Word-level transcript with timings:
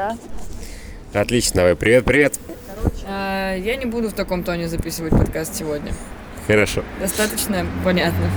да? 0.00 0.16
Отлично, 1.20 1.56
давай, 1.56 1.76
привет, 1.76 2.04
привет. 2.04 2.40
А, 3.06 3.54
я 3.54 3.76
не 3.76 3.84
буду 3.84 4.08
в 4.08 4.12
таком 4.12 4.44
тоне 4.44 4.68
записывать 4.68 5.10
подкаст 5.10 5.54
сегодня. 5.54 5.92
Хорошо. 6.46 6.82
Достаточно 7.00 7.66
понятно. 7.84 8.30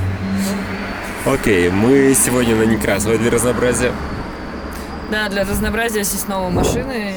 Окей, 1.25 1.69
мы 1.69 2.13
сегодня 2.15 2.55
на 2.55 2.63
Некрасовой 2.63 3.17
для 3.17 3.31
разнообразия. 3.31 3.93
Да, 5.09 5.29
для 5.29 5.43
разнообразия 5.43 6.03
снова 6.03 6.49
машины 6.49 7.13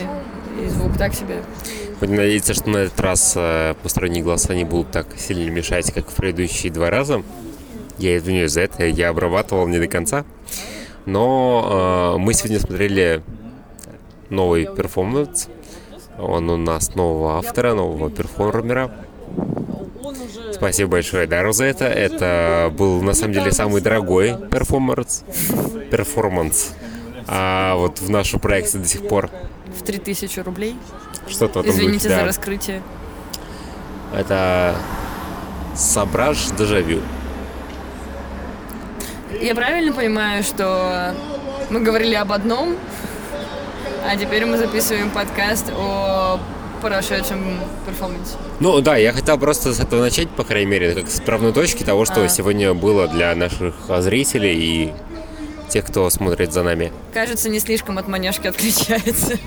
и 0.63 0.69
звук 0.69 0.97
так 0.97 1.15
себе. 1.15 1.43
Будем 1.99 2.17
надеяться, 2.17 2.55
что 2.55 2.69
на 2.69 2.77
этот 2.79 3.01
раз 3.01 3.33
э, 3.37 3.75
посторонние 3.83 4.23
голоса 4.23 4.55
не 4.55 4.65
будут 4.65 4.93
так 4.93 5.09
сильно 5.17 5.51
мешать, 5.51 5.93
как 5.93 6.09
в 6.09 6.15
предыдущие 6.15 6.71
два 6.71 6.91
раза. 6.91 7.23
Я 7.99 8.19
извиняюсь 8.19 8.53
за 8.53 8.61
это, 8.61 8.85
я 8.85 9.09
обрабатывал 9.09 9.67
не 9.67 9.79
до 9.79 9.89
конца. 9.89 10.25
Но 11.07 12.15
э, 12.17 12.19
мы 12.19 12.35
сегодня 12.35 12.61
смотрели 12.61 13.23
новый 14.31 14.67
перформанс. 14.67 15.49
Он 16.19 16.49
у 16.51 16.57
нас 16.57 16.95
нового 16.95 17.39
автора, 17.39 17.75
нового 17.75 18.11
перформера. 18.11 18.91
Спасибо 20.53 20.93
большое 20.93 21.27
Дару 21.27 21.53
за 21.53 21.65
это. 21.65 21.85
Это 21.85 22.73
был 22.77 23.03
на 23.03 23.13
самом 23.13 23.35
деле 23.35 23.53
самый 23.53 23.81
дорогой 23.83 24.37
перформанс. 24.51 25.25
Перформанс. 25.91 26.73
А 27.29 27.75
вот 27.77 28.01
в 28.01 28.09
нашу 28.09 28.39
проекте 28.39 28.79
до 28.79 28.87
сих 28.87 29.07
пор 29.09 29.31
В 29.79 29.83
3000 29.83 30.41
рублей. 30.41 30.77
что-то 31.29 31.61
Извините 31.61 32.05
духе, 32.05 32.09
за 32.09 32.17
да. 32.17 32.25
раскрытие. 32.25 32.83
Это 34.15 34.77
Сабраж 35.75 36.39
Дежавю. 36.57 37.01
Я 39.41 39.55
правильно 39.55 39.93
понимаю, 39.93 40.43
что 40.43 41.15
мы 41.69 41.81
говорили 41.81 42.15
об 42.15 42.33
одном, 42.33 42.77
а 44.05 44.17
теперь 44.17 44.45
мы 44.47 44.59
записываем 44.59 45.11
подкаст 45.11 45.71
о 45.77 46.39
прошедшем 46.83 47.59
перформансе. 47.87 48.35
Ну 48.61 48.81
да, 48.81 48.97
я 48.97 49.13
хотел 49.13 49.39
просто 49.39 49.73
с 49.73 49.81
этого 49.81 50.03
начать, 50.03 50.29
по 50.31 50.45
крайней 50.45 50.71
мере, 50.71 50.95
как 50.95 51.09
с 51.11 51.21
правной 51.21 51.53
точки 51.53 51.83
того, 51.83 52.05
что 52.05 52.23
А. 52.25 52.29
сегодня 52.29 52.75
было 52.75 53.09
для 53.09 53.35
наших 53.35 53.75
зрителей 54.01 54.55
и 54.55 54.93
тех, 55.69 55.85
кто 55.87 56.09
смотрит 56.11 56.53
за 56.53 56.63
нами. 56.63 56.93
Кажется, 57.13 57.49
не 57.49 57.59
слишком 57.59 57.99
от 57.99 58.07
манежки 58.09 58.47
отличается. 58.47 59.37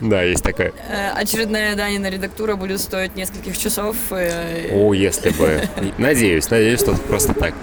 Да, 0.00 0.22
есть 0.22 0.42
такое. 0.42 0.72
Э, 0.88 1.10
Очередная 1.14 1.74
Данина 1.76 2.08
редактура 2.08 2.56
будет 2.56 2.80
стоить 2.80 3.14
нескольких 3.16 3.56
часов. 3.58 3.96
э, 4.10 4.70
О, 4.72 4.92
если 4.94 5.30
бы. 5.30 5.62
Надеюсь, 5.98 6.48
надеюсь, 6.50 6.80
что 6.80 6.94
просто 6.94 7.34
так. 7.34 7.54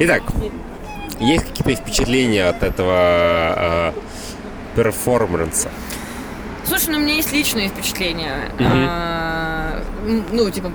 Итак, 0.00 0.22
есть 1.20 1.44
какие-то 1.44 1.80
впечатления 1.82 2.44
от 2.46 2.62
этого 2.62 2.92
э, 3.56 3.92
перформанса? 4.76 5.70
Слушай, 6.66 6.90
ну 6.90 6.98
у 6.98 7.00
меня 7.00 7.14
есть 7.14 7.32
личные 7.32 7.68
впечатления. 7.68 8.50
Мгм. 8.58 8.86
А, 8.88 9.82
ну, 10.32 10.50
типа, 10.50 10.72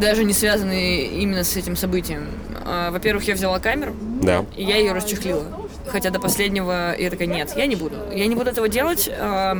даже 0.00 0.24
не 0.24 0.32
связанные 0.34 1.06
именно 1.06 1.44
с 1.44 1.56
этим 1.56 1.76
событием. 1.76 2.26
А, 2.64 2.90
Во-первых, 2.90 3.24
я 3.26 3.34
взяла 3.34 3.58
камеру, 3.58 3.94
Да. 4.22 4.44
и 4.56 4.62
я 4.64 4.76
ее 4.76 4.92
расчехлила. 4.92 5.44
Хотя 5.90 6.10
до 6.10 6.20
последнего 6.20 6.94
я 6.98 7.08
такая, 7.10 7.26
нет, 7.26 7.52
я 7.56 7.66
не 7.66 7.74
буду. 7.76 7.96
Я 8.12 8.26
не 8.26 8.34
буду 8.34 8.50
этого 8.50 8.68
делать. 8.68 9.08
а, 9.10 9.56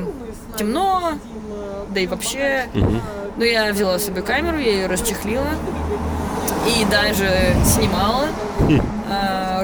темно, 0.59 1.13
да 1.91 2.01
и 2.01 2.07
вообще. 2.07 2.67
Но 3.37 3.45
я 3.45 3.73
взяла 3.73 3.99
себе 3.99 4.21
камеру, 4.21 4.59
я 4.59 4.73
ее 4.73 4.87
расчехлила. 4.87 5.47
И 6.67 6.85
даже 6.91 7.31
снимала. 7.65 8.27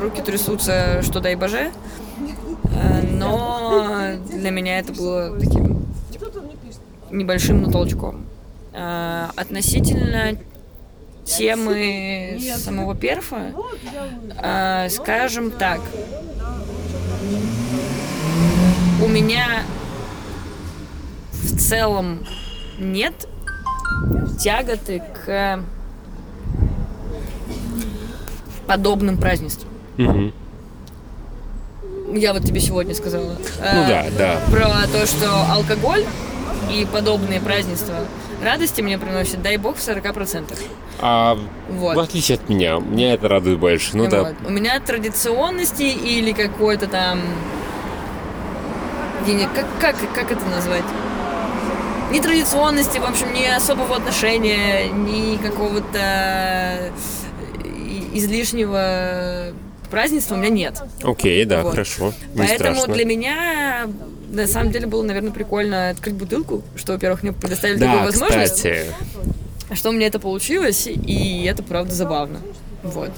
Руки 0.05 0.21
трясутся, 0.21 1.01
что 1.01 1.19
дай 1.19 1.35
боже. 1.35 1.73
А, 2.77 3.01
но 3.11 4.17
для 4.31 4.51
меня 4.51 4.79
это 4.79 4.93
было 4.93 5.35
таким 5.41 5.87
небольшим, 7.11 7.63
но 7.63 7.71
толчком. 7.71 8.27
А, 8.75 9.31
относительно 9.35 10.37
темы 11.25 12.39
самого 12.59 12.95
перфа, 12.95 13.55
а, 14.37 14.91
скажем 14.91 15.51
так, 15.51 15.81
у 19.03 19.09
меня 19.09 19.63
в 21.33 21.59
целом 21.59 22.27
нет 22.79 23.27
тяготы 24.39 25.03
к 25.25 25.61
подобным 28.67 29.17
празднествам. 29.17 29.74
Мгм. 29.97 30.33
Я 32.15 32.33
вот 32.33 32.45
тебе 32.45 32.61
сегодня 32.61 32.95
сказала. 32.95 33.37
Ну 33.61 33.65
Э, 33.65 33.89
да, 33.89 34.07
да. 34.17 34.41
Про 34.51 34.87
то, 34.87 35.07
что 35.07 35.27
алкоголь 35.51 36.05
и 36.71 36.87
подобные 36.93 37.41
празднества 37.41 37.95
радости 38.43 38.81
мне 38.83 38.99
приносят, 38.99 39.43
дай 39.43 39.57
бог, 39.57 39.77
в 39.77 39.81
40%. 39.81 40.59
А 41.01 41.37
Вот. 41.71 41.97
в 41.97 41.99
отличие 41.99 42.37
от 42.37 42.49
меня, 42.49 42.77
меня 42.79 43.15
это 43.15 43.29
радует 43.29 43.59
больше. 43.59 43.97
Ну 43.97 44.09
да. 44.09 44.23
Вот. 44.23 44.35
У 44.47 44.51
меня 44.51 44.79
традиционности 44.81 45.83
или 45.83 46.33
какой-то 46.33 46.87
там... 46.87 47.21
не- 49.27 49.49
Как, 49.55 49.67
как, 49.81 49.97
как 50.15 50.31
это 50.33 50.45
назвать? 50.47 50.85
Ни 52.13 52.21
традиционности, 52.21 52.99
в 52.99 53.05
общем, 53.05 53.33
ни 53.33 53.45
особого 53.45 53.97
отношения, 53.97 54.89
ни 54.89 55.37
какого-то 55.37 56.93
и- 57.65 58.11
излишнего 58.15 59.53
празднества 59.89 60.35
у 60.35 60.39
меня 60.39 60.49
нет. 60.51 60.83
Окей, 61.03 61.45
да, 61.45 61.63
Вот. 61.63 61.71
хорошо. 61.73 62.13
Не 62.35 62.39
Поэтому 62.39 62.75
страшно. 62.77 62.95
для 62.95 63.05
меня 63.05 63.87
на 64.31 64.47
самом 64.47 64.71
деле 64.73 64.87
было, 64.87 65.03
наверное, 65.03 65.31
прикольно 65.31 65.91
открыть 65.91 66.15
бутылку, 66.15 66.63
что, 66.77 66.93
во-первых, 66.95 67.23
мне 67.23 67.33
предоставили 67.33 67.79
Да, 67.79 67.87
такую 67.87 68.05
возможность, 68.07 68.55
кстати. 68.57 68.87
что 69.75 69.91
у 69.91 69.93
меня 69.93 70.07
это 70.09 70.19
получилось, 70.19 70.87
и 70.87 71.45
это 71.45 71.63
правда 71.63 71.95
забавно. 71.95 72.41
Вот. 72.83 73.11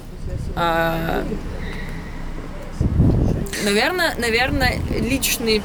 А, 0.54 1.24
наверное, 3.64 4.14
наверное, 4.18 4.76
личные 4.90 5.62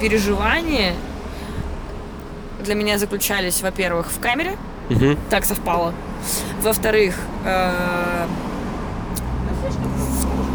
переживания 0.00 0.94
для 2.64 2.74
меня 2.74 2.98
заключались, 2.98 3.62
во-первых, 3.62 4.10
в 4.10 4.20
камере, 4.20 4.56
Мгм. 4.90 5.18
так 5.30 5.44
совпало. 5.44 5.94
Во-вторых, 6.62 7.14
э, 7.44 8.26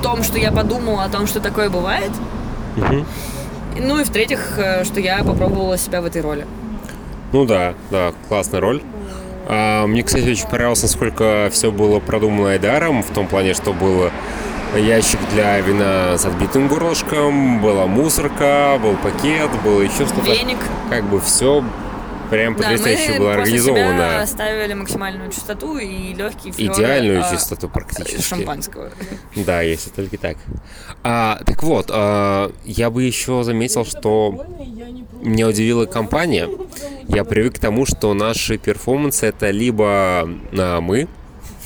том, 0.05 0.21
что 0.21 0.37
я 0.37 0.51
подумала 0.51 1.03
о 1.03 1.09
том, 1.09 1.25
что 1.25 1.39
такое 1.39 1.71
бывает. 1.71 2.11
Мгм. 2.75 3.05
Ну 3.77 3.99
и 3.99 4.03
в-третьих, 4.03 4.53
э, 4.57 4.83
что 4.83 4.99
я 4.99 5.23
попробовала 5.23 5.79
себя 5.79 5.99
в 5.99 6.05
этой 6.05 6.21
роли. 6.21 6.45
Ну 7.33 7.45
да, 7.45 7.73
да, 7.89 8.13
классная 8.27 8.61
роль. 8.61 8.83
А, 9.47 9.87
мне, 9.87 10.03
кстати, 10.03 10.29
очень 10.29 10.47
понравилось, 10.47 10.83
насколько 10.83 11.49
все 11.51 11.71
было 11.71 11.99
продумано 11.99 12.51
Айдаром, 12.51 13.01
в 13.01 13.09
том 13.09 13.27
плане, 13.27 13.55
что 13.55 13.73
был 13.73 14.11
ящик 14.77 15.19
для 15.33 15.59
вина 15.59 16.17
с 16.19 16.25
отбитым 16.25 16.67
горлышком, 16.67 17.59
была 17.59 17.87
мусорка, 17.87 18.79
был 18.81 18.95
пакет, 18.97 19.49
было 19.63 19.81
еще 19.81 20.05
что-то. 20.05 20.21
Веник. 20.21 20.57
Как 20.91 21.03
бы 21.05 21.19
все 21.19 21.63
прям 22.29 22.55
Да, 22.55 22.69
мы 22.69 22.77
потрясающе 22.77 23.19
было 23.19 23.33
после 23.35 23.59
себя 23.59 23.71
организовано. 23.71 24.21
оставили 24.21 24.73
максимальную 24.73 25.31
чистоту 25.31 25.77
и 25.77 26.13
легкий 26.13 26.51
флёр, 26.51 26.73
Идеальную 26.73 27.23
а, 27.25 27.31
чистоту 27.31 27.69
практически. 27.69 28.21
шампанского. 28.21 28.91
Да, 29.35 29.61
если 29.61 29.89
только 29.89 30.17
так. 30.17 30.37
А, 31.03 31.39
так 31.45 31.63
вот, 31.63 31.89
а, 31.91 32.51
я 32.65 32.89
бы 32.89 33.03
еще 33.03 33.43
заметил, 33.43 33.85
что 33.85 34.45
меня 35.21 35.47
удивила 35.47 35.85
компания. 35.85 36.49
Я 37.07 37.23
привык 37.23 37.55
к 37.55 37.59
тому, 37.59 37.85
что 37.85 38.13
наши 38.13 38.57
перформансы 38.57 39.25
это 39.27 39.51
либо 39.51 40.27
а, 40.57 40.81
мы, 40.81 41.07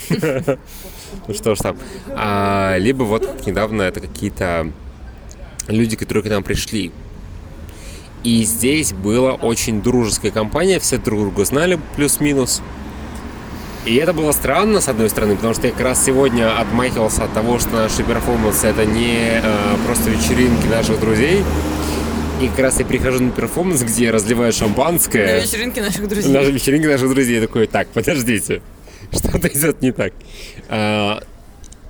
ну 0.09 1.34
что 1.34 1.56
ж 1.56 1.59
там, 1.59 1.78
а, 2.09 2.76
либо 2.78 3.03
вот 3.03 3.26
как 3.26 3.46
недавно 3.47 3.84
это 3.84 4.00
какие-то 4.00 4.72
люди, 5.68 5.96
которые 5.96 6.23
к 6.23 6.28
нам 6.29 6.44
пришли. 6.44 6.91
И 8.23 8.43
здесь 8.43 8.91
была 8.93 9.33
очень 9.33 9.81
дружеская 9.81 10.31
компания, 10.31 10.79
все 10.79 10.97
друг 10.97 11.21
друга 11.21 11.45
знали 11.45 11.79
плюс-минус. 11.95 12.61
И 13.85 13.95
это 13.95 14.11
было 14.13 14.33
странно, 14.33 14.81
с 14.81 14.89
одной 14.89 15.09
стороны, 15.09 15.35
потому 15.35 15.53
что 15.53 15.67
я 15.67 15.71
как 15.73 15.81
раз 15.81 16.03
сегодня 16.05 16.59
отмахивался 16.59 17.23
от 17.23 17.33
того, 17.33 17.59
что 17.59 17.71
наши 17.71 18.03
перформансы 18.03 18.67
это 18.67 18.85
не 18.85 19.41
э, 19.41 19.75
просто 19.85 20.09
вечеринки 20.09 20.67
наших 20.67 20.99
друзей. 20.99 21.43
И 22.41 22.47
как 22.49 22.59
раз 22.59 22.79
я 22.79 22.85
прихожу 22.85 23.23
на 23.23 23.31
перформанс, 23.31 23.81
где 23.83 24.05
я 24.05 24.11
разливаю 24.11 24.51
На 24.51 24.57
шампанское. 24.57 25.41
вечеринке 25.41 25.81
наших 25.81 26.07
друзей. 26.07 26.31
На 26.31 26.41
вечеринке 26.41 26.87
наших 26.89 27.09
друзей. 27.09 27.35
Я 27.35 27.41
такой, 27.41 27.67
так, 27.67 27.87
подождите, 27.87 28.61
что-то 29.13 29.47
идет 29.47 29.81
не 29.81 29.91
так. 29.91 30.13
А, 30.67 31.21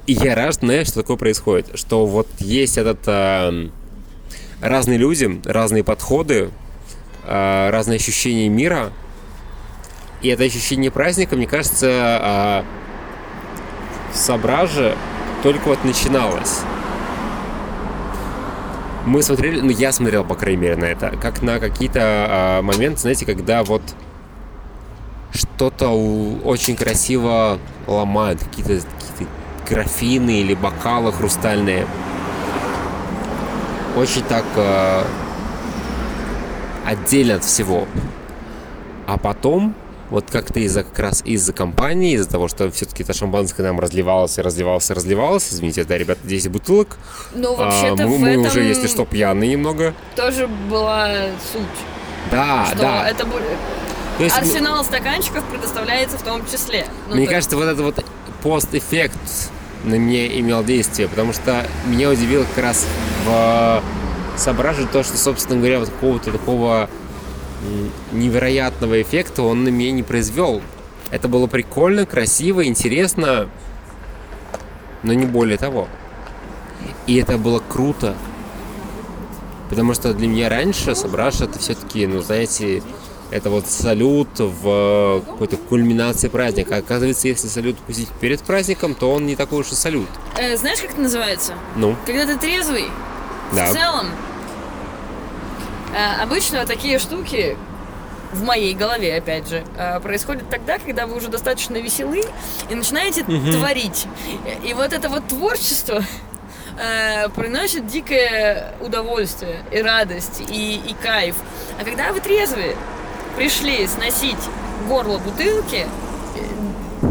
и 0.06 0.14
я 0.14 0.36
рад, 0.36 0.56
знаешь, 0.56 0.88
что 0.88 1.02
такое 1.02 1.18
происходит. 1.18 1.72
Что 1.74 2.06
вот 2.06 2.28
есть 2.40 2.78
этот... 2.78 3.00
а, 3.08 3.70
разные 4.62 4.98
люди, 4.98 5.42
разные 5.46 5.84
подходы, 5.84 6.50
а, 7.26 7.72
разные 7.72 7.98
ощущения 7.98 8.50
мира. 8.50 8.92
И 10.22 10.28
это 10.28 10.44
ощущение 10.44 10.92
праздника, 10.92 11.36
мне 11.36 11.48
кажется, 11.48 11.88
а, 11.90 12.66
в 14.12 14.18
только 15.44 15.68
вот 15.68 15.84
начиналось. 15.86 16.60
мы 19.10 19.24
смотрели, 19.24 19.60
ну 19.60 19.70
я 19.72 19.92
смотрел, 19.92 20.24
по 20.24 20.36
крайней 20.36 20.62
мере, 20.62 20.76
на 20.76 20.86
это, 20.86 21.16
как 21.22 21.42
на 21.42 21.60
какие-то 21.60 22.00
а, 22.02 22.62
моменты, 22.62 23.02
знаете, 23.02 23.26
когда 23.26 23.64
вот 23.64 23.82
что-то 25.32 25.90
очень 25.90 26.76
красиво 26.76 27.60
ломают, 27.88 28.42
какие-то 28.42 28.86
какие 29.12 29.28
графины 29.68 30.42
или 30.42 30.54
бокалы 30.54 31.12
хрустальные. 31.12 31.88
Очень 34.00 34.24
так 34.24 34.46
а, 34.56 35.06
отдельно 36.86 37.36
от 37.36 37.44
всего. 37.44 37.86
А 39.08 39.18
потом 39.18 39.76
вот 40.10 40.32
как-то 40.32 40.62
из-за 40.62 40.84
как 40.86 40.98
раз 41.00 41.22
из-за 41.26 41.52
компании, 41.52 42.14
из-за 42.14 42.30
того, 42.30 42.48
что 42.48 42.72
все-таки 42.72 43.04
это 43.04 43.14
шампанское 43.14 43.62
нам 43.62 43.78
разливалось 43.78 44.38
и 44.38 44.42
разливалось 44.42 44.90
и 44.90 44.94
разливалось, 44.94 45.52
извините, 45.52 45.84
да, 45.84 45.98
ребята, 45.98 46.22
10 46.24 46.50
бутылок. 46.50 46.98
Ну, 47.34 47.54
вообще-то 47.56 48.04
а, 48.04 48.08
мы, 48.08 48.20
мы 48.20 48.38
уже, 48.38 48.62
если 48.62 48.88
что, 48.88 49.06
пьяные 49.06 49.52
немного. 49.52 49.94
тоже 50.16 50.48
была 50.48 51.10
суть. 51.52 51.62
Да, 52.32 52.68
что 52.68 52.78
да. 52.78 53.10
это. 53.10 53.26
То 53.26 54.24
есть, 54.24 54.38
Арсенал 54.38 54.86
стаканчиков 54.86 55.44
предоставляется 55.44 56.18
в 56.18 56.22
том 56.22 56.46
числе. 56.50 56.86
Ну, 57.10 57.16
мне 57.16 57.26
то 57.26 57.32
кажется, 57.32 57.58
вот 57.58 57.66
этот 57.66 57.82
вот 57.82 58.06
пост-эффект 58.44 59.20
на 59.84 59.96
меня 59.96 60.28
имел 60.40 60.64
действие, 60.64 61.10
потому 61.10 61.34
что 61.34 61.66
меня 61.86 62.10
удивило 62.10 62.46
как 62.56 62.64
раз 62.64 62.86
в 63.26 63.84
Сображе 64.38 64.88
то, 64.88 65.04
что, 65.04 65.18
собственно 65.18 65.58
говоря, 65.58 65.80
вот 65.80 65.90
какого-то 65.90 66.32
такого 66.32 66.90
невероятного 68.14 69.02
эффекта 69.02 69.44
он 69.44 69.64
на 69.64 69.70
меня 69.70 69.92
не 69.92 70.04
произвел. 70.04 70.62
Это 71.12 71.28
было 71.28 71.48
прикольно, 71.48 72.06
красиво, 72.06 72.66
интересно, 72.66 73.50
но 75.04 75.14
не 75.14 75.26
более 75.26 75.58
того. 75.58 75.88
И 77.08 77.16
это 77.18 77.38
было 77.38 77.62
круто. 77.68 78.16
Потому 79.70 79.94
что 79.94 80.14
для 80.14 80.28
меня 80.28 80.50
раньше 80.50 80.96
Сображ 80.96 81.42
это 81.42 81.60
все-таки, 81.60 82.08
ну, 82.08 82.22
знаете, 82.22 82.82
это 83.32 83.50
вот 83.50 83.68
салют 83.68 84.30
в 84.38 85.22
какой-то 85.26 85.58
кульминации 85.58 86.28
праздника. 86.28 86.78
Оказывается, 86.78 87.28
если 87.28 87.48
салют 87.48 87.78
пустить 87.78 88.10
перед 88.20 88.42
праздником, 88.42 88.96
то 88.96 89.12
он 89.12 89.26
не 89.28 89.36
такой 89.36 89.60
уж 89.60 89.72
и 89.72 89.76
салют. 89.76 90.10
Э, 90.38 90.58
знаешь, 90.58 90.80
как 90.80 90.92
это 90.92 91.02
называется? 91.02 91.54
Ну, 91.76 91.96
Когда 92.06 92.26
ты 92.26 92.38
трезвый, 92.38 92.86
Да. 93.52 93.68
в 93.68 93.74
целом, 93.74 94.08
э, 95.94 96.22
обычно 96.22 96.66
такие 96.66 97.00
штуки 97.00 97.58
в 98.32 98.44
моей 98.44 98.76
голове, 98.76 99.18
опять 99.18 99.48
же, 99.48 99.64
э, 99.78 100.00
происходят 100.02 100.50
тогда, 100.50 100.78
когда 100.78 101.08
вы 101.08 101.18
уже 101.18 101.30
достаточно 101.30 101.78
веселы 101.78 102.22
и 102.70 102.76
начинаете 102.76 103.24
творить. 103.24 104.08
И 104.64 104.74
вот 104.74 104.94
это 104.94 105.10
вот 105.10 105.28
творчество 105.28 106.04
э, 106.78 107.30
приносит 107.30 107.88
дикое 107.88 108.74
удовольствие 108.82 109.64
и 109.72 109.82
радость 109.82 110.42
и, 110.48 110.76
и 110.76 110.94
кайф. 111.02 111.36
А 111.80 111.84
когда 111.84 112.14
вы 112.14 112.20
трезвые 112.20 112.76
пришли 113.36 113.88
сносить 113.88 114.38
горло 114.88 115.18
бутылки, 115.18 115.88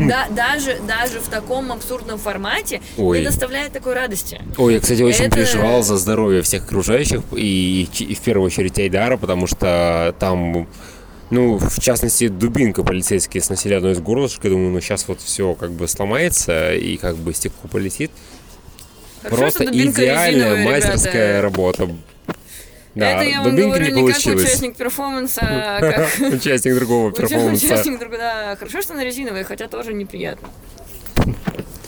да, 0.07 0.27
даже, 0.31 0.79
даже 0.87 1.21
в 1.21 1.29
таком 1.29 1.73
абсурдном 1.73 2.19
формате 2.19 2.81
Ой. 2.97 3.19
не 3.21 3.25
доставляет 3.25 3.73
такой 3.73 3.95
радости. 3.95 4.41
Ой, 4.57 4.75
я, 4.75 4.81
кстати, 4.81 5.03
очень 5.03 5.25
Это- 5.27 5.37
переживал 5.37 5.83
за 5.83 5.97
здоровье 5.97 6.43
всех 6.43 6.65
окружающих 6.65 7.23
и, 7.37 7.89
и 7.99 8.15
в 8.15 8.21
первую 8.21 8.47
очередь 8.47 8.79
Айдара, 8.79 9.17
потому 9.17 9.47
что 9.47 10.15
там, 10.19 10.69
ну, 11.31 11.59
в 11.59 11.81
частности, 11.81 12.29
дубинка 12.29 12.83
полицейские 12.85 13.43
сносили 13.43 13.75
одно 13.75 13.91
из 13.91 13.99
горлышек, 14.01 14.45
и 14.45 14.49
думаю, 14.49 14.71
ну, 14.71 14.81
сейчас 14.81 15.07
вот 15.09 15.21
все 15.21 15.55
как 15.55 15.73
бы 15.73 15.89
сломается 15.89 16.75
и 16.75 16.97
как 16.97 17.17
бы 17.17 17.35
стекло 17.35 17.69
полетит. 17.71 18.11
Хорошо, 19.23 19.37
Просто 19.39 19.65
идеальная 19.65 20.55
резиновая, 20.55 20.65
мастерская 20.81 21.29
ребята. 21.41 21.43
работа. 21.43 21.89
Да, 22.95 23.11
Это 23.13 23.25
я 23.25 23.43
вам 23.43 23.55
говорю 23.55 23.95
не 23.95 24.03
не 24.03 24.13
как 24.13 24.19
участник 24.19 24.77
перформанса, 24.77 25.41
а 25.43 25.81
как 25.81 26.33
Участник 26.35 26.75
другого 26.75 27.13
перформанса. 27.13 27.67
участник 27.67 27.99
другого. 27.99 28.19
Да, 28.19 28.57
хорошо, 28.57 28.83
что 28.83 28.95
она 28.95 29.05
резиновая, 29.05 29.45
хотя 29.45 29.69
тоже 29.69 29.93
неприятно. 29.95 30.49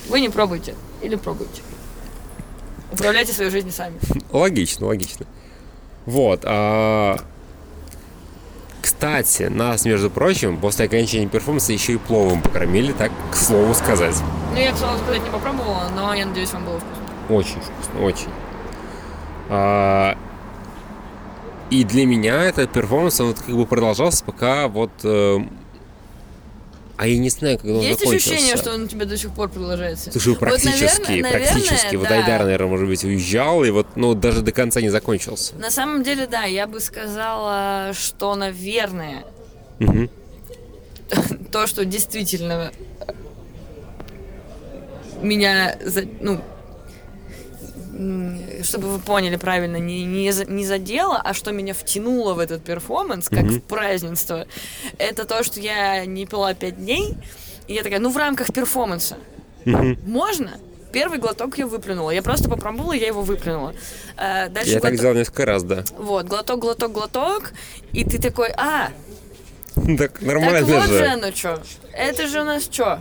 Вы 0.08 0.20
не 0.20 0.28
пробуйте. 0.28 0.74
Или 1.02 1.16
пробуйте. 1.16 1.62
Управляйте 2.92 3.32
своей 3.32 3.50
жизнью 3.50 3.72
сами. 3.72 3.98
Логично, 4.32 4.86
логично. 4.86 5.26
Вот. 6.06 6.40
а, 6.44 7.16
Кстати, 8.82 9.44
нас, 9.44 9.84
между 9.84 10.10
прочим, 10.10 10.58
после 10.58 10.86
окончания 10.86 11.26
перформанса 11.28 11.72
еще 11.72 11.94
и 11.94 11.96
пловом 11.98 12.42
покормили, 12.42 12.92
так 12.92 13.10
к 13.30 13.36
слову 13.36 13.74
сказать. 13.74 14.16
Ну, 14.52 14.58
я, 14.58 14.72
к 14.72 14.76
слову 14.76 14.98
сказать, 14.98 15.22
не 15.22 15.30
попробовала, 15.30 15.88
но 15.94 16.12
я 16.14 16.26
надеюсь, 16.26 16.52
вам 16.52 16.64
было 16.64 16.80
вкусно. 16.80 17.34
Очень 17.36 17.60
вкусно, 17.60 18.02
очень. 18.04 18.28
А, 19.48 20.16
И 21.70 21.84
для 21.84 22.04
меня 22.04 22.42
этот 22.44 22.72
перформанс, 22.72 23.20
он 23.20 23.28
вот 23.28 23.38
как 23.40 23.54
бы 23.54 23.64
продолжался, 23.66 24.24
пока 24.24 24.66
вот... 24.68 24.90
э, 25.04 25.38
А 26.96 27.06
я 27.06 27.16
не 27.18 27.30
знаю, 27.30 27.58
когда 27.58 27.74
он 27.76 27.80
Есть 27.80 28.00
закончился. 28.00 28.30
ощущение, 28.30 28.56
что 28.56 28.74
он 28.74 28.82
у 28.82 28.86
тебя 28.88 29.04
до 29.06 29.16
сих 29.16 29.30
пор 29.32 29.48
продолжается? 29.50 30.10
Слушай, 30.10 30.30
Вот, 30.30 30.38
практически, 30.40 31.00
наверное- 31.08 31.30
практически. 31.30 31.70
наверное, 31.94 31.98
вот 31.98 32.08
да. 32.08 32.14
Айдар, 32.16 32.42
наверное, 32.42 32.68
может 32.68 32.88
быть, 32.88 33.04
уезжал, 33.04 33.62
и 33.64 33.70
вот, 33.70 33.86
ну, 33.94 34.14
даже 34.14 34.42
до 34.42 34.50
конца 34.52 34.80
не 34.80 34.88
закончился. 34.90 35.54
На 35.56 35.70
самом 35.70 36.02
деле, 36.02 36.26
да, 36.26 36.42
я 36.44 36.66
бы 36.66 36.80
сказала, 36.80 37.92
что, 37.94 38.34
наверное, 38.34 39.24
Мгм. 39.78 40.10
то, 41.52 41.66
что 41.68 41.84
действительно 41.84 42.72
меня, 45.22 45.76
ну, 46.20 46.40
чтобы 48.62 48.88
вы 48.88 48.98
поняли 48.98 49.36
правильно, 49.36 49.76
не, 49.76 50.04
не, 50.04 50.30
за- 50.32 50.44
не 50.50 50.64
задело, 50.64 51.16
а 51.22 51.34
что 51.34 51.52
меня 51.52 51.74
втянуло 51.74 52.34
в 52.34 52.38
этот 52.38 52.62
перформанс, 52.64 53.28
как 53.28 53.44
в 53.44 53.60
празднество, 53.60 54.46
это 54.98 55.24
то, 55.26 55.42
что 55.42 55.60
я 55.60 56.04
не 56.06 56.26
пила 56.26 56.54
пять 56.54 56.76
дней, 56.76 57.14
и 57.68 57.74
я 57.74 57.82
такая, 57.82 57.98
ну, 58.00 58.10
в 58.10 58.16
рамках 58.16 58.52
перформанса 58.52 59.16
можно? 59.64 60.52
Первый 60.92 61.18
глоток 61.20 61.56
я 61.58 61.68
выплюнула. 61.68 62.10
Я 62.10 62.20
просто 62.20 62.48
попробовала, 62.50 62.92
я 62.94 63.06
его 63.06 63.22
выплюнула. 63.22 63.74
А, 64.16 64.48
дальше 64.48 64.70
Я 64.72 64.80
так 64.80 64.94
глоток- 64.94 65.00
делал 65.00 65.14
несколько 65.14 65.44
раз, 65.46 65.62
да. 65.62 65.84
Вот, 65.96 66.26
глоток, 66.26 66.58
глоток, 66.58 66.90
глоток, 66.90 67.52
и 67.92 68.02
ты 68.04 68.18
такой, 68.20 68.48
а, 68.56 68.88
Так 69.76 69.96
так 69.98 70.22
нормально 70.22 70.62
вот 70.66 70.88
же 70.88 70.98
же. 70.98 71.06
оно 71.06 71.30
что. 71.30 71.62
Это 71.92 72.26
же 72.26 72.40
у 72.40 72.44
нас 72.44 72.64
что? 72.64 73.00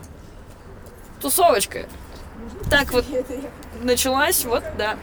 Тусовочка. 1.20 1.88
Так 2.70 2.92
вот 2.94 3.06
началась, 3.84 4.46
вот, 4.46 4.64
да. 4.78 4.98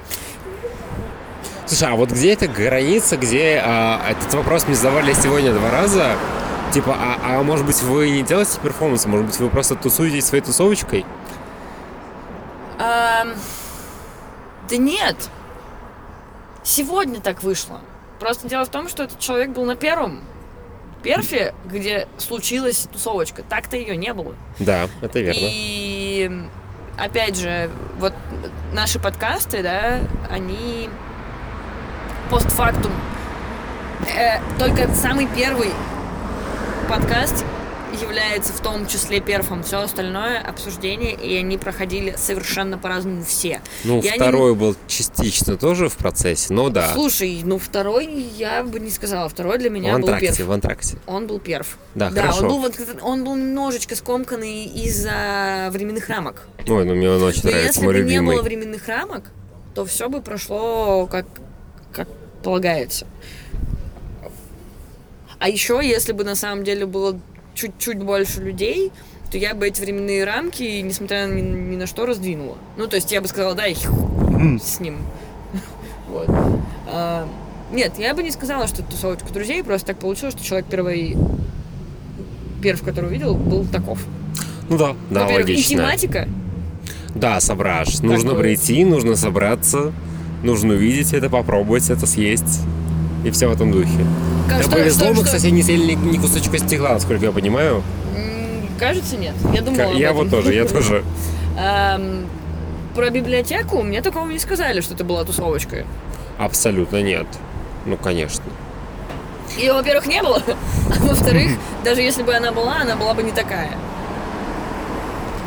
Слушай, 1.66 1.88
а 1.88 1.96
вот 1.96 2.10
где 2.10 2.32
эта 2.32 2.46
граница, 2.46 3.16
где 3.16 3.60
а, 3.64 4.00
этот 4.08 4.32
вопрос 4.34 4.66
мне 4.66 4.76
задавали 4.76 5.12
сегодня 5.12 5.52
два 5.52 5.70
раза? 5.70 6.16
Типа, 6.72 6.96
а, 6.96 7.38
а 7.38 7.42
может 7.42 7.66
быть 7.66 7.80
вы 7.82 8.10
не 8.10 8.22
делаете 8.22 8.58
перформанс, 8.62 9.06
может 9.06 9.26
быть 9.26 9.38
вы 9.38 9.48
просто 9.50 9.74
тусуетесь 9.74 10.26
своей 10.26 10.44
тусовочкой? 10.44 11.04
Ам, 12.78 13.34
да 14.68 14.76
нет. 14.76 15.16
Сегодня 16.62 17.20
так 17.20 17.42
вышло. 17.42 17.80
Просто 18.20 18.48
дело 18.48 18.64
в 18.64 18.68
том, 18.68 18.88
что 18.88 19.04
этот 19.04 19.18
человек 19.18 19.50
был 19.50 19.64
на 19.64 19.76
первом 19.76 20.22
перфе, 21.02 21.54
где 21.64 22.08
случилась 22.18 22.88
тусовочка. 22.92 23.42
Так-то 23.42 23.76
ее 23.76 23.96
не 23.96 24.12
было. 24.12 24.34
Да, 24.58 24.88
это 25.00 25.20
верно. 25.20 25.38
И 25.40 26.30
опять 26.96 27.36
же, 27.36 27.70
вот 27.98 28.12
наши 28.72 28.98
подкасты, 28.98 29.62
да, 29.62 30.00
они 30.30 30.88
постфактум. 32.30 32.92
Э, 34.16 34.40
только 34.58 34.92
самый 34.94 35.26
первый 35.26 35.72
подкаст 36.88 37.44
является 37.92 38.52
в 38.52 38.60
том 38.60 38.86
числе 38.86 39.20
перфом. 39.20 39.62
Все 39.62 39.78
остальное 39.80 40.40
обсуждение, 40.40 41.12
и 41.14 41.36
они 41.36 41.58
проходили 41.58 42.14
совершенно 42.16 42.78
по-разному 42.78 43.24
все. 43.24 43.60
Ну, 43.84 44.02
Я 44.02 44.12
не- 44.12 44.16
второй 44.18 44.54
был 44.54 44.76
частично 44.86 45.56
тоже 45.56 45.88
в 45.88 45.96
процессе, 45.96 46.52
но 46.52 46.68
да. 46.68 46.92
Слушай, 46.92 47.40
ну 47.44 47.58
второй 47.58 48.06
я 48.06 48.62
бы 48.62 48.80
не 48.80 48.90
сказала. 48.90 49.28
Второй 49.28 49.58
для 49.58 49.70
в 49.70 49.72
меня 49.72 49.92
был 49.92 50.08
антракте, 50.08 50.28
перф. 50.28 50.46
в 50.46 50.52
антракте. 50.52 50.98
Он 51.06 51.26
был 51.26 51.38
перф. 51.38 51.78
Да, 51.94 52.10
да 52.10 52.22
хорошо. 52.22 52.42
он 52.42 52.48
был, 52.48 52.58
вот, 52.60 52.74
он 53.02 53.24
был 53.24 53.36
немножечко 53.36 53.94
скомканный 53.94 54.64
из-за 54.64 55.68
временных 55.70 56.08
рамок. 56.08 56.48
Ой, 56.68 56.84
ну 56.84 56.94
мне 56.94 57.10
он 57.10 57.22
очень 57.22 57.42
Но 57.44 57.50
нравится, 57.50 57.80
если 57.80 57.84
мой 57.84 58.02
бы 58.02 58.08
не 58.10 58.20
было 58.20 58.42
временных 58.42 58.86
рамок, 58.88 59.24
то 59.74 59.84
все 59.84 60.08
бы 60.08 60.20
прошло 60.20 61.06
как, 61.06 61.26
как 61.92 62.08
полагается. 62.42 63.06
А 65.38 65.48
еще, 65.48 65.80
если 65.82 66.12
бы 66.12 66.24
на 66.24 66.34
самом 66.34 66.64
деле 66.64 66.86
было 66.86 67.18
чуть-чуть 67.56 67.98
больше 67.98 68.40
людей, 68.42 68.92
то 69.32 69.38
я 69.38 69.54
бы 69.54 69.66
эти 69.66 69.80
временные 69.80 70.22
рамки, 70.24 70.80
несмотря 70.82 71.26
ни, 71.26 71.40
ни 71.40 71.76
на 71.76 71.86
что, 71.88 72.06
раздвинула. 72.06 72.56
Ну, 72.76 72.86
то 72.86 72.94
есть 72.94 73.10
я 73.10 73.20
бы 73.20 73.26
сказала, 73.26 73.54
да, 73.56 73.66
их 73.66 73.78
с 74.62 74.78
ним. 74.78 74.98
Вот. 76.08 76.28
А, 76.88 77.26
Нет, 77.72 77.94
я 77.98 78.14
бы 78.14 78.22
не 78.22 78.30
сказала, 78.30 78.68
что 78.68 78.82
это 78.82 78.92
тусовочка 78.92 79.32
друзей, 79.32 79.64
просто 79.64 79.88
так 79.88 79.98
получилось, 79.98 80.34
что 80.34 80.44
человек 80.44 80.66
первый, 80.70 81.16
первый, 82.62 82.84
которого 82.84 83.10
видел, 83.10 83.34
был 83.34 83.64
таков. 83.66 83.98
Ну 84.68 84.78
да, 84.78 84.94
да, 85.10 85.22
Во-первых, 85.22 85.48
и 85.48 85.52
логично. 85.52 85.76
тематика, 85.78 86.28
Да, 87.14 87.40
сображ. 87.40 88.00
Нужно 88.00 88.34
бы- 88.34 88.40
прийти, 88.40 88.84
нужно 88.84 89.16
собраться, 89.16 89.92
нужно 90.44 90.74
увидеть 90.74 91.12
это, 91.12 91.28
попробовать 91.28 91.90
это, 91.90 92.06
съесть. 92.06 92.60
И 93.24 93.30
все 93.30 93.48
в 93.48 93.52
этом 93.52 93.72
духе. 93.72 94.06
Как- 94.48 94.58
Да 94.58 94.62
что- 94.62 94.70
повезло, 94.72 95.04
что- 95.06 95.08
мы, 95.10 95.14
что- 95.16 95.24
кстати, 95.24 95.46
не 95.46 95.62
съели 95.62 95.92
ни, 95.94 96.16
ни 96.16 96.18
кусочка 96.18 96.58
стекла, 96.58 96.90
насколько 96.94 97.24
я 97.24 97.32
понимаю. 97.32 97.82
Кажется, 98.78 99.16
нет. 99.16 99.34
Я 99.54 99.62
думала 99.62 99.92
Я 99.94 100.12
вот 100.12 100.30
тоже, 100.30 100.52
я 100.54 100.64
тоже. 100.66 101.02
Про 102.94 103.10
библиотеку 103.10 103.82
мне 103.82 104.00
такого 104.00 104.26
не 104.28 104.38
сказали, 104.38 104.80
что 104.80 104.94
это 104.94 105.04
была 105.04 105.24
тусовочка. 105.24 105.84
Абсолютно 106.38 107.02
нет. 107.02 107.26
Ну, 107.84 107.96
конечно. 107.96 108.44
Ее, 109.58 109.72
во-первых, 109.74 110.06
не 110.06 110.22
было, 110.22 110.42
а 110.46 111.04
во-вторых, 111.06 111.52
даже 111.84 112.00
если 112.02 112.22
бы 112.22 112.34
она 112.34 112.52
была, 112.52 112.76
она 112.82 112.96
была 112.96 113.14
бы 113.14 113.22
не 113.22 113.32
такая. 113.32 113.70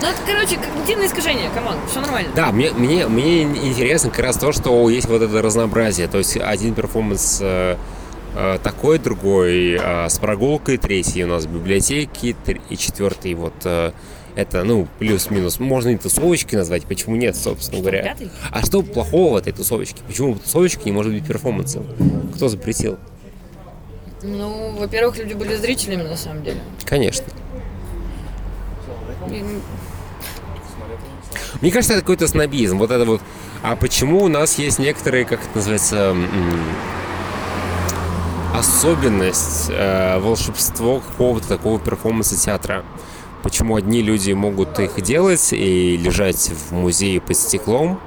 Ну, 0.01 0.07
это, 0.07 0.17
короче, 0.25 0.55
когнитивное 0.57 1.07
искажение, 1.07 1.49
come 1.53 1.66
on, 1.66 1.75
все 1.89 1.99
нормально. 1.99 2.29
Да, 2.33 2.51
мне, 2.51 2.71
мне, 2.71 3.05
мне 3.07 3.43
интересно 3.43 4.09
как 4.09 4.19
раз 4.19 4.37
то, 4.37 4.51
что 4.53 4.89
есть 4.89 5.07
вот 5.09 5.21
это 5.21 5.41
разнообразие. 5.41 6.07
То 6.07 6.19
есть 6.19 6.37
один 6.37 6.73
перформанс 6.73 7.39
э, 7.41 7.75
такой, 8.63 8.99
другой 8.99 9.73
э, 9.73 10.09
с 10.09 10.19
прогулкой, 10.19 10.77
третий 10.77 11.23
у 11.23 11.27
нас 11.27 11.45
в 11.45 11.53
библиотеке, 11.53 12.35
и 12.69 12.77
четвертый 12.77 13.33
вот 13.33 13.53
э, 13.65 13.91
это, 14.35 14.63
ну, 14.63 14.87
плюс-минус. 14.99 15.59
Можно 15.59 15.89
и 15.89 15.97
тусовочкой 15.97 16.59
назвать, 16.59 16.85
почему 16.85 17.15
нет, 17.15 17.35
собственно 17.35 17.81
говоря. 17.81 18.03
пятый? 18.03 18.29
А 18.51 18.65
что 18.65 18.81
плохого 18.83 19.33
в 19.33 19.37
этой 19.37 19.51
тусовочке? 19.51 20.01
Почему 20.07 20.35
тусовочка 20.35 20.83
не 20.85 20.91
может 20.91 21.11
быть 21.11 21.25
перформансом? 21.25 21.85
Кто 22.35 22.47
запретил? 22.47 22.97
Ну, 24.21 24.75
во-первых, 24.77 25.17
люди 25.17 25.33
были 25.33 25.55
зрителями, 25.55 26.03
на 26.03 26.17
самом 26.17 26.43
деле. 26.43 26.59
Конечно. 26.85 27.25
И, 29.29 29.43
Мне 31.61 31.71
кажется, 31.71 31.93
это 31.93 32.01
какой-то 32.01 32.27
снобизм. 32.27 32.77
Вот 32.77 32.91
это 32.91 33.05
вот. 33.05 33.21
А 33.61 33.75
почему 33.75 34.23
у 34.23 34.27
нас 34.27 34.57
есть 34.57 34.79
некоторые, 34.79 35.25
как 35.25 35.41
это 35.41 35.49
называется, 35.55 36.15
особенность, 38.53 39.69
э, 39.69 40.19
волшебство 40.19 40.99
какого-то 40.99 41.47
такого 41.47 41.79
перформанса 41.79 42.35
театра? 42.39 42.83
Почему 43.43 43.75
одни 43.75 44.01
люди 44.01 44.31
могут 44.33 44.79
их 44.79 45.01
делать 45.01 45.53
и 45.53 45.97
лежать 45.97 46.51
в 46.51 46.73
музее 46.73 47.21
под 47.21 47.37
стеклом 47.37 47.99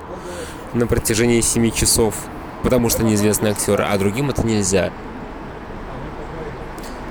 на 0.74 0.86
протяжении 0.86 1.40
7 1.40 1.70
часов, 1.70 2.14
потому 2.62 2.90
что 2.90 3.02
они 3.02 3.14
известные 3.14 3.52
актеры, 3.52 3.84
а 3.84 3.96
другим 3.98 4.30
это 4.30 4.46
нельзя? 4.46 4.92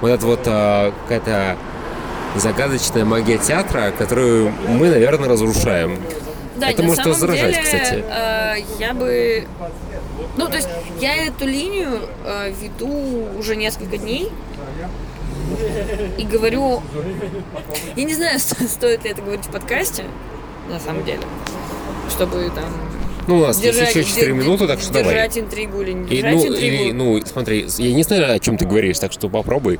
Вот 0.01 0.09
это 0.09 0.25
вот 0.25 0.41
э, 0.45 0.91
какая-то 1.03 1.57
загадочная 2.35 3.05
магия 3.05 3.37
театра, 3.37 3.91
которую 3.97 4.51
мы, 4.67 4.89
наверное, 4.89 5.29
разрушаем. 5.29 5.97
Да, 6.61 6.69
Это 6.69 6.81
на 6.83 6.87
может 6.89 7.03
самом 7.03 7.13
возражать, 7.19 7.51
деле, 7.55 7.63
кстати. 7.63 8.03
э, 8.07 8.55
я 8.79 8.93
бы... 8.93 9.47
Ну, 10.37 10.47
то 10.47 10.55
есть, 10.55 10.69
я 10.99 11.25
эту 11.25 11.45
линию 11.45 12.01
э, 12.23 12.53
веду 12.61 13.27
уже 13.37 13.55
несколько 13.55 13.97
дней. 13.97 14.31
И 16.17 16.23
говорю... 16.23 16.81
Я 17.95 18.03
не 18.03 18.13
знаю, 18.13 18.39
сто- 18.39 18.63
стоит 18.67 19.03
ли 19.03 19.09
это 19.11 19.21
говорить 19.21 19.45
в 19.45 19.49
подкасте, 19.51 20.05
на 20.69 20.79
самом 20.79 21.03
деле. 21.03 21.21
Чтобы 22.09 22.51
там... 22.55 22.65
Ну, 23.27 23.37
у 23.37 23.41
нас 23.47 23.59
держать- 23.59 23.95
есть 23.95 24.09
еще 24.09 24.21
4 24.21 24.27
де- 24.27 24.33
минуты, 24.33 24.67
так 24.67 24.79
что 24.79 24.93
давай. 24.93 25.13
Держать 25.13 25.37
интригу 25.37 25.81
или 25.81 25.91
не 25.93 26.05
И, 26.05 26.17
держать 26.21 26.33
ну, 26.35 26.47
интригу. 26.47 26.83
или, 26.83 26.91
ну, 26.91 27.21
смотри, 27.25 27.65
я 27.77 27.93
не 27.93 28.03
знаю, 28.03 28.33
о 28.35 28.39
чем 28.39 28.57
ты 28.57 28.65
говоришь, 28.65 28.99
так 28.99 29.11
что 29.11 29.29
попробуй. 29.29 29.79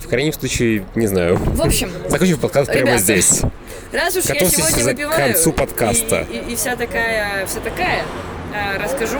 В 0.00 0.08
крайнем 0.08 0.32
случае, 0.32 0.84
не 0.94 1.06
знаю. 1.06 1.36
В 1.36 1.62
общем, 1.62 1.90
Закончим 2.08 2.38
подкаст 2.38 2.70
прямо 2.70 2.86
Ребята, 2.86 3.02
здесь. 3.02 3.40
Раз 3.92 4.16
уж 4.16 4.24
я 4.24 4.34
Готовьтесь 4.34 4.56
сегодня 4.58 4.82
за- 4.84 4.90
к 4.90 4.94
выпиваю 4.94 5.32
концу 5.32 5.52
подкаста. 5.52 6.26
И, 6.30 6.36
и- 6.36 6.52
и 6.52 6.56
вся 6.56 6.76
такая, 6.76 7.44
вся 7.46 7.60
такая, 7.60 8.02
э, 8.54 8.78
расскажу 8.82 9.18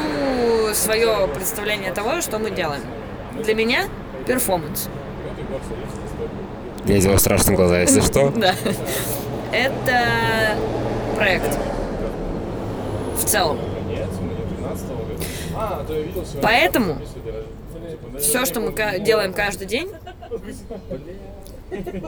свое 0.75 1.29
представление 1.29 1.93
того, 1.93 2.21
что 2.23 2.39
мы 2.39 2.51
делаем. 2.51 2.83
Для 3.43 3.55
меня 3.55 3.85
перформанс. 4.27 4.89
Я 6.87 6.99
сделал 7.01 7.19
страшные 7.19 7.57
глаза, 7.57 7.81
если 7.81 8.01
что. 8.11 8.31
Да. 8.31 8.55
Это 9.53 10.57
проект. 11.17 11.59
В 13.17 13.25
целом. 13.25 13.59
Поэтому 16.41 16.97
все, 18.19 18.45
что 18.47 18.61
мы 18.61 18.73
делаем 19.01 19.33
каждый 19.35 19.67
день, 19.67 19.91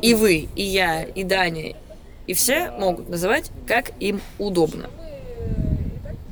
и 0.02 0.14
вы, 0.14 0.48
и 0.56 0.62
я, 0.62 1.02
и 1.02 1.22
Даня, 1.24 1.74
и 2.26 2.34
все 2.34 2.70
могут 2.72 3.08
называть, 3.08 3.50
как 3.66 3.92
им 4.00 4.20
удобно. 4.38 4.90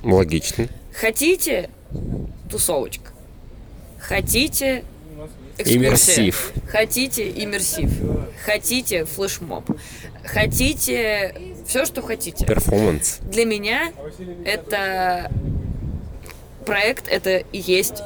Логично. 0.02 0.68
Хотите 0.94 1.70
тусовочка? 2.50 3.12
Хотите 3.98 4.84
экскурсия? 5.58 5.76
Иммерсив. 5.76 6.52
Хотите 6.68 7.30
иммерсив? 7.30 7.90
Хотите 8.44 9.04
флешмоб? 9.04 9.64
Хотите 10.24 11.34
все, 11.66 11.84
что 11.84 12.02
хотите? 12.02 12.44
Перформанс. 12.46 13.18
Для 13.22 13.44
меня 13.44 13.92
это 14.44 15.30
проект, 16.66 17.06
это 17.08 17.36
и 17.38 17.58
есть 17.58 18.02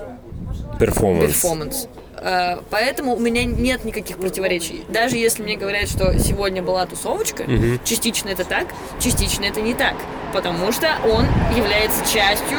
Перформанс. 0.79 1.27
перформанс. 1.33 1.89
Э, 2.19 2.59
Поэтому 2.71 3.15
у 3.15 3.19
меня 3.21 3.45
нет 3.45 3.85
никаких 3.85 4.19
противоречий. 4.19 4.85
Даже 4.89 5.17
если 5.17 5.43
мне 5.43 5.57
говорят, 5.57 5.89
что 5.89 6.19
сегодня 6.19 6.63
была 6.63 6.87
тусовочка, 6.87 7.45
частично 7.85 8.29
это 8.31 8.45
так, 8.45 8.67
частично 9.01 9.45
это 9.45 9.61
не 9.61 9.75
так. 9.75 9.95
Потому 10.33 10.73
что 10.73 10.89
он 11.05 11.27
является 11.57 12.05
частью 12.13 12.59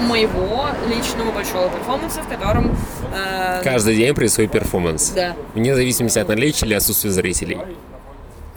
моего 0.00 0.66
личного 0.88 1.30
большого 1.32 1.70
перформанса, 1.70 2.20
в 2.22 2.28
котором... 2.28 2.76
э, 3.14 3.60
Каждый 3.64 3.96
день 3.96 4.14
происходит 4.14 4.52
перформанс. 4.52 5.10
Да. 5.10 5.34
Вне 5.54 5.74
зависимости 5.74 6.18
от 6.18 6.28
наличия 6.28 6.66
или 6.66 6.74
отсутствия 6.74 7.10
зрителей. 7.10 7.58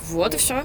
Вот 0.09 0.33
и 0.33 0.37
все. 0.37 0.63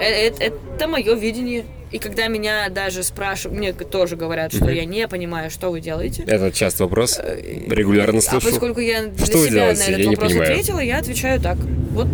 Это 0.00 0.88
мое 0.88 1.14
видение. 1.14 1.64
И 1.92 1.98
когда 1.98 2.28
меня 2.28 2.68
даже 2.68 3.02
спрашивают, 3.02 3.58
мне 3.58 3.72
тоже 3.72 4.16
говорят, 4.16 4.54
что 4.54 4.70
я 4.70 4.84
не 4.84 5.08
понимаю, 5.08 5.50
что 5.50 5.70
вы 5.70 5.80
делаете. 5.80 6.22
Это 6.26 6.52
часто 6.52 6.84
вопрос. 6.84 7.18
Регулярно 7.18 8.18
А 8.18 8.22
слышу. 8.22 8.48
поскольку 8.48 8.80
я 8.80 9.06
для 9.06 9.26
Что 9.26 9.44
себя 9.46 9.66
на 9.66 9.70
этот 9.72 9.98
Я 9.98 10.10
вопрос 10.10 10.32
ответила, 10.32 10.78
я 10.80 10.98
отвечаю 10.98 11.40
так. 11.40 11.56
Вот, 11.90 12.06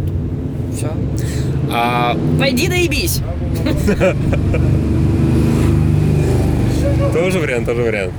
все. 0.75 0.91
А 1.71 2.17
Пойди 2.39 2.69
наебись. 2.69 3.21
Тоже 7.13 7.39
вариант, 7.39 7.67
тоже 7.67 7.83
вариант. 7.83 8.13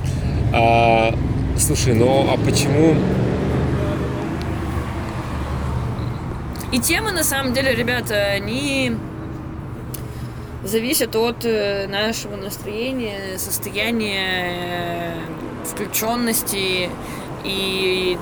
А, 0.54 1.14
слушай, 1.58 1.94
ну 1.94 2.28
а 2.32 2.38
почему... 2.38 2.96
И 6.72 6.80
темы, 6.80 7.12
на 7.12 7.24
самом 7.24 7.54
деле, 7.54 7.74
ребята, 7.74 8.16
они 8.32 8.92
зависят 10.64 11.16
от 11.16 11.46
э, 11.46 11.88
нашего 11.88 12.36
настроения, 12.36 13.38
состояния, 13.38 14.52
э, 14.52 15.14
включенности. 15.66 16.90
И 17.44 18.18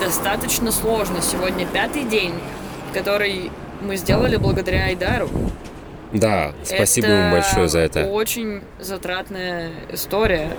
достаточно 0.00 0.72
сложно. 0.72 1.20
Сегодня 1.20 1.66
пятый 1.66 2.04
день, 2.04 2.34
который 2.94 3.50
мы 3.82 3.96
сделали 3.96 4.36
благодаря 4.36 4.84
Айдару. 4.84 5.28
Да, 6.12 6.52
спасибо 6.62 7.08
ему 7.08 7.32
большое 7.32 7.68
за 7.68 7.80
это. 7.80 8.06
очень 8.06 8.62
затратная 8.78 9.70
история. 9.92 10.56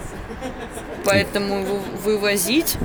Поэтому 1.05 1.63
вы- 1.63 1.79
вывозить 2.03 2.75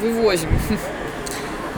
вывозим. 0.00 0.50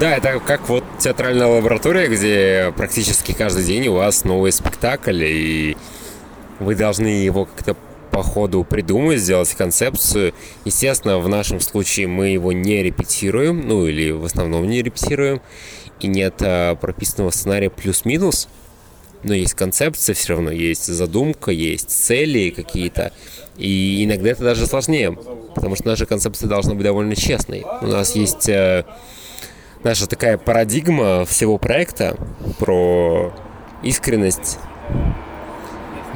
Да, 0.00 0.17
это 0.17 0.38
как 0.38 0.69
вот 0.69 0.85
театральная 1.00 1.49
лаборатория, 1.49 2.07
где 2.07 2.73
практически 2.76 3.33
каждый 3.33 3.64
день 3.64 3.88
у 3.88 3.95
вас 3.95 4.23
новый 4.23 4.52
спектакль, 4.52 5.25
и 5.25 5.76
вы 6.61 6.76
должны 6.76 7.09
его 7.09 7.47
как-то 7.47 7.75
по 8.12 8.23
ходу 8.23 8.62
придумать, 8.62 9.19
сделать 9.19 9.52
концепцию. 9.55 10.35
Естественно, 10.64 11.19
в 11.19 11.28
нашем 11.28 11.59
случае 11.59 12.07
мы 12.07 12.28
его 12.28 12.52
не 12.52 12.85
репетируем, 12.85 13.67
ну 13.67 13.88
или 13.88 14.12
в 14.12 14.25
основном 14.25 14.69
не 14.69 14.83
репетируем, 14.83 15.40
и 15.99 16.07
нет 16.07 16.37
а, 16.43 16.76
прописанного 16.76 17.31
сценария 17.31 17.69
плюс-минус, 17.69 18.49
но 19.25 19.35
есть 19.35 19.55
концепция 19.55 20.14
все 20.14 20.35
равно, 20.35 20.52
есть 20.52 20.87
задумка, 20.87 21.50
есть 21.50 21.90
цели 21.90 22.50
какие-то, 22.50 23.12
и 23.57 24.05
иногда 24.05 24.31
это 24.31 24.45
даже 24.45 24.69
сложнее, 24.69 25.19
потому 25.57 25.75
что 25.75 25.88
наша 25.88 26.07
концепция 26.07 26.49
должна 26.49 26.75
быть 26.75 26.85
довольно 26.85 27.17
честной. 27.17 27.64
У 27.83 27.87
нас 27.87 28.14
есть 28.14 28.49
э, 28.49 28.85
наша 29.85 30.06
такая 30.06 30.38
парадигма 30.38 31.25
всего 31.25 31.58
проекта 31.58 32.16
про 32.58 33.32
искренность, 33.82 34.58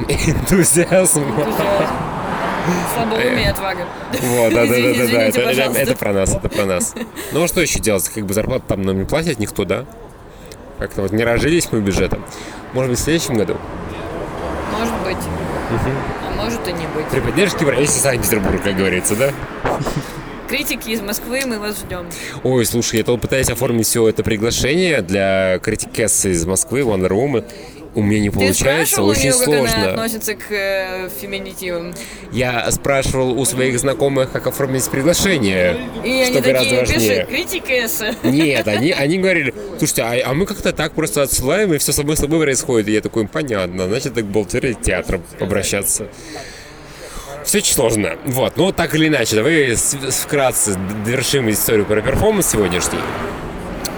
энтузиазм. 0.08 1.24
Слабоумие 2.94 3.50
отвага. 3.50 3.86
Вот, 4.12 4.54
да, 4.54 4.66
да, 4.66 4.72
да, 4.72 4.76
да, 4.76 5.22
это, 5.22 5.40
это, 5.40 5.78
это 5.78 5.96
про 5.96 6.12
нас, 6.12 6.34
это 6.34 6.48
про 6.48 6.64
нас. 6.64 6.94
Ну 7.32 7.42
а 7.42 7.48
что 7.48 7.60
еще 7.60 7.80
делать? 7.80 8.08
Как 8.08 8.24
бы 8.24 8.34
зарплату 8.34 8.64
там 8.68 8.82
нам 8.82 8.98
не 8.98 9.04
платят 9.04 9.38
никто, 9.38 9.64
да? 9.64 9.84
Как-то 10.78 11.02
вот 11.02 11.12
не 11.12 11.24
разжились 11.24 11.68
мы 11.72 11.80
бюджетом. 11.80 12.24
Может 12.72 12.90
быть, 12.90 12.98
в 12.98 13.02
следующем 13.02 13.34
году? 13.34 13.56
Может 14.78 14.94
быть. 15.04 15.16
А 16.28 16.30
может 16.36 16.66
и 16.68 16.72
не 16.72 16.86
быть. 16.88 17.06
При 17.10 17.20
поддержке 17.20 17.64
правительства 17.64 18.10
Санкт-Петербурга, 18.10 18.58
как 18.58 18.76
говорится, 18.76 19.16
да? 19.16 19.30
Критики 20.52 20.90
из 20.90 21.00
Москвы, 21.00 21.40
мы 21.46 21.58
вас 21.58 21.78
ждем. 21.78 22.06
Ой, 22.44 22.66
слушай, 22.66 22.96
я 22.96 23.04
тут 23.04 23.22
пытаюсь 23.22 23.48
оформить 23.48 23.86
все 23.86 24.06
это 24.06 24.22
приглашение 24.22 25.00
для 25.00 25.58
критикессы 25.60 26.32
из 26.32 26.44
Москвы, 26.44 26.80
One 26.80 27.08
Room. 27.08 27.42
У 27.94 28.02
меня 28.02 28.20
не 28.20 28.28
Ты 28.28 28.38
получается, 28.38 29.02
очень 29.02 29.30
нее, 29.30 29.32
как 29.32 29.48
она 29.48 29.56
сложно. 29.56 29.90
относится 29.92 30.34
к 30.34 30.50
э, 30.50 31.08
феминитивам? 31.22 31.94
Я 32.32 32.70
спрашивал 32.70 33.40
у 33.40 33.42
своих 33.46 33.78
знакомых, 33.80 34.30
как 34.30 34.46
оформить 34.46 34.86
приглашение, 34.90 35.78
И 36.04 36.10
они 36.10 36.24
что 36.26 36.42
гораздо 36.42 36.68
такие, 36.68 36.80
важнее. 36.80 37.26
пиши, 37.26 37.26
критикеса. 37.30 38.14
Нет, 38.22 38.68
они, 38.68 38.90
они 38.98 39.18
говорили, 39.20 39.54
слушайте, 39.78 40.02
а, 40.02 40.30
а 40.30 40.34
мы 40.34 40.44
как-то 40.44 40.74
так 40.74 40.92
просто 40.92 41.22
отсылаем, 41.22 41.72
и 41.72 41.78
все 41.78 41.92
само 41.92 42.14
собой 42.14 42.40
происходит. 42.40 42.88
И 42.88 42.92
я 42.92 43.00
такой, 43.00 43.26
понятно, 43.26 43.88
значит, 43.88 44.12
так 44.12 44.24
к 44.24 44.26
бухгалтерии 44.26 44.74
театра 44.74 45.22
обращаться. 45.40 46.08
Все 47.44 47.58
очень 47.58 47.74
сложно. 47.74 48.16
Вот, 48.24 48.56
ну 48.56 48.72
так 48.72 48.94
или 48.94 49.08
иначе, 49.08 49.36
давай 49.36 49.74
вкратце 49.74 50.74
довершим 51.04 51.50
историю 51.50 51.84
про 51.84 52.00
перформанс 52.00 52.50
сегодняшний. 52.50 53.00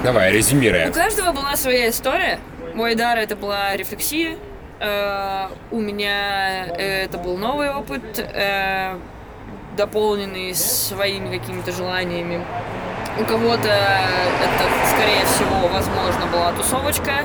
Давай, 0.02 0.30
У 0.30 0.34
резюмируя. 0.34 0.90
каждого 0.90 1.32
была 1.32 1.56
своя 1.56 1.88
история. 1.90 2.38
Мой 2.74 2.94
дар 2.94 3.18
это 3.18 3.36
была 3.36 3.76
рефлексия. 3.76 4.36
Э, 4.80 5.46
у 5.70 5.80
меня 5.80 6.66
э, 6.76 7.04
это 7.04 7.18
был 7.18 7.36
новый 7.38 7.70
опыт, 7.70 8.02
э, 8.18 8.96
дополненный 9.76 10.54
своими 10.54 11.38
какими-то 11.38 11.72
желаниями. 11.72 12.44
У 13.18 13.24
кого-то 13.24 13.68
это, 13.68 14.64
скорее 14.90 15.24
всего, 15.26 15.68
возможно, 15.68 16.26
была 16.32 16.52
тусовочка. 16.52 17.24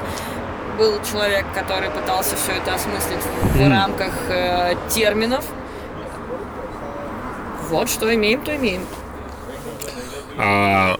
Был 0.78 1.00
человек, 1.04 1.46
который 1.54 1.90
пытался 1.90 2.36
все 2.38 2.54
это 2.54 2.76
осмыслить 2.76 3.24
в 3.56 3.70
рамках 3.70 4.14
э, 4.30 4.76
терминов. 4.90 5.44
Вот 7.70 7.90
что 7.90 8.14
имеем, 8.14 8.44
то 8.44 8.56
имеем. 8.56 8.82
А, 10.38 10.98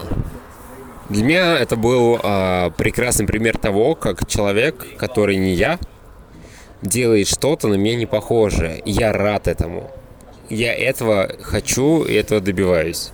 для 1.08 1.24
меня 1.24 1.58
это 1.58 1.74
был 1.74 2.20
а, 2.22 2.70
прекрасный 2.70 3.26
пример 3.26 3.58
того, 3.58 3.96
как 3.96 4.28
человек, 4.28 4.86
который 4.96 5.36
не 5.36 5.54
я, 5.54 5.78
делает 6.82 7.26
что-то 7.26 7.66
на 7.66 7.74
меня 7.74 7.96
не 7.96 8.06
похожее. 8.06 8.78
И 8.80 8.92
я 8.92 9.12
рад 9.12 9.48
этому. 9.48 9.90
Я 10.48 10.72
этого 10.74 11.30
хочу 11.42 12.04
и 12.04 12.14
этого 12.14 12.40
добиваюсь. 12.40 13.10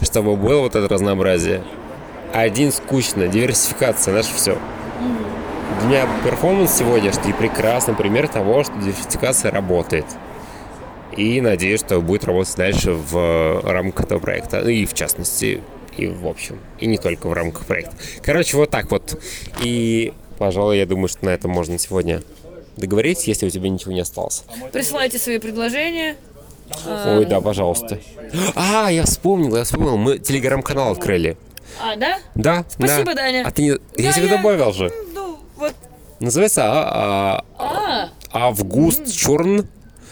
Чтобы 0.00 0.36
было 0.36 0.62
вот 0.62 0.74
это 0.74 0.88
разнообразие. 0.92 1.62
Один 2.32 2.72
скучно, 2.72 3.28
диверсификация, 3.28 4.14
наше 4.14 4.34
все. 4.34 4.58
Для 5.80 5.88
меня 5.88 6.08
перформанс 6.24 6.76
сегодняшний 6.76 7.32
прекрасный 7.32 7.94
пример 7.94 8.26
того, 8.28 8.64
что 8.64 8.72
диверсификация 8.74 9.52
работает. 9.52 10.06
И 11.16 11.40
надеюсь, 11.40 11.80
что 11.80 12.00
будет 12.00 12.24
работать 12.24 12.56
дальше 12.56 12.92
в 12.92 13.62
рамках 13.64 14.06
этого 14.06 14.18
проекта. 14.18 14.60
И 14.60 14.84
в 14.86 14.94
частности, 14.94 15.62
и 15.96 16.06
в 16.06 16.26
общем. 16.26 16.58
И 16.78 16.86
не 16.86 16.98
только 16.98 17.28
в 17.28 17.32
рамках 17.32 17.66
проекта. 17.66 17.96
Короче, 18.22 18.56
вот 18.56 18.70
так 18.70 18.90
вот. 18.90 19.20
И, 19.62 20.12
пожалуй, 20.38 20.78
я 20.78 20.86
думаю, 20.86 21.08
что 21.08 21.24
на 21.24 21.30
этом 21.30 21.50
можно 21.50 21.78
сегодня 21.78 22.22
договориться, 22.76 23.26
если 23.28 23.46
у 23.46 23.50
тебя 23.50 23.68
ничего 23.68 23.92
не 23.92 24.00
осталось. 24.00 24.44
Присылайте 24.72 25.18
свои 25.18 25.38
предложения. 25.38 26.16
Ой, 26.86 27.24
да, 27.24 27.40
пожалуйста. 27.40 27.98
А, 28.54 28.90
я 28.92 29.04
вспомнил, 29.04 29.56
я 29.56 29.64
вспомнил. 29.64 29.96
Мы 29.96 30.18
телеграм-канал 30.18 30.92
открыли. 30.92 31.36
А, 31.82 31.96
да? 31.96 32.18
Да? 32.34 32.64
Спасибо, 32.68 33.14
да. 33.14 33.22
Даня. 33.22 33.44
А 33.46 33.50
ты 33.50 33.62
не... 33.62 33.68
Я 33.68 33.76
Да, 34.10 34.12
тебе 34.12 34.26
я- 34.26 34.36
добавил 34.36 34.72
же. 34.72 34.92
Ну, 35.14 35.38
вот. 35.56 35.74
Называется 36.20 36.62
а, 36.64 37.44
А, 37.58 38.10
а, 38.32 38.48
Август 38.48 39.10
Черн. 39.12 39.66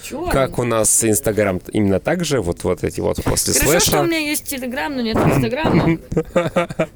Чё? 0.09 0.27
Как 0.29 0.59
у 0.59 0.65
нас 0.65 1.05
Инстаграм 1.05 1.61
именно 1.73 2.01
так 2.01 2.25
же, 2.25 2.41
вот, 2.41 2.65
вот 2.65 2.85
эти 2.85 3.01
вот 3.01 3.23
после 3.25 3.55
Хорошо, 3.55 3.81
что 3.81 3.91
у 3.91 4.05
слэша. 4.05 4.07
меня 4.07 4.19
есть 4.19 4.45
Телеграм, 4.45 4.95
но 4.95 5.03
нет 5.03 5.17
Инстаграма. 5.17 5.99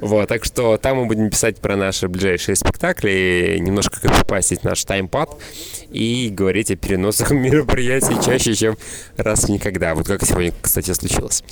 Вот, 0.00 0.28
так 0.28 0.44
что 0.44 0.76
там 0.76 0.98
мы 0.98 1.06
будем 1.06 1.30
писать 1.30 1.58
про 1.58 1.76
наши 1.76 2.08
ближайшие 2.08 2.54
спектакли, 2.56 3.56
немножко 3.60 4.00
копипастить 4.00 4.62
наш 4.64 4.84
таймпад 4.84 5.30
и 5.90 6.30
говорить 6.32 6.70
о 6.70 6.76
переносах 6.76 7.30
мероприятий 7.32 8.16
чаще, 8.24 8.54
чем 8.54 8.76
раз 9.16 9.44
в 9.44 9.48
никогда. 9.48 9.94
Вот 9.94 10.06
как 10.06 10.24
сегодня, 10.24 10.52
кстати, 10.60 10.92
случилось. 10.92 11.42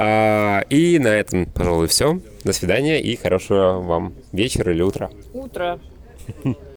А, 0.00 0.62
и 0.68 0.98
на 0.98 1.08
этом, 1.08 1.46
пожалуй, 1.46 1.86
все. 1.88 2.20
До 2.42 2.52
свидания 2.52 3.00
и 3.00 3.16
хорошего 3.16 3.80
вам 3.80 4.14
вечера 4.32 4.72
или 4.72 4.82
утра. 4.82 5.10
Утро. 5.32 5.78